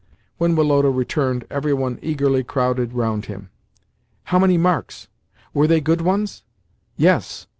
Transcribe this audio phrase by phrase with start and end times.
[0.39, 3.51] When Woloda returned, every one eagerly crowded round him.
[4.23, 5.07] "How many marks?
[5.53, 6.41] Were they good ones?"
[6.97, 7.45] "Yes."